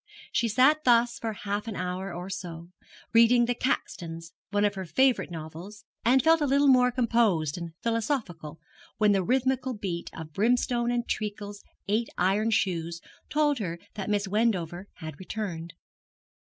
She 0.31 0.47
sat 0.47 0.83
thus 0.83 1.19
for 1.19 1.31
half 1.33 1.67
an 1.67 1.75
hour 1.75 2.11
or 2.11 2.27
so, 2.27 2.71
reading 3.13 3.45
'The 3.45 3.53
Caxtons,' 3.53 4.31
one 4.49 4.65
of 4.65 4.73
her 4.73 4.87
favourite 4.87 5.29
novels, 5.29 5.85
and 6.03 6.23
felt 6.23 6.41
a 6.41 6.47
little 6.47 6.67
more 6.67 6.89
composed 6.91 7.55
and 7.55 7.73
philosophical, 7.83 8.59
when 8.97 9.11
the 9.11 9.21
rythmical 9.23 9.75
beat 9.75 10.09
of 10.17 10.33
Brimstone 10.33 10.89
and 10.89 11.07
Treacle's 11.07 11.63
eight 11.87 12.09
iron 12.17 12.49
shoes 12.49 12.99
told 13.29 13.59
her 13.59 13.77
that 13.93 14.09
Miss 14.09 14.27
Wendover 14.27 14.87
had 14.95 15.19
returned. 15.19 15.73